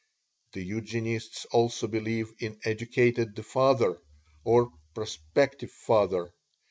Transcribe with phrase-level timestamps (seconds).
[0.53, 4.01] The Eugenists also believe in educating the father,
[4.43, 6.33] or prospective father.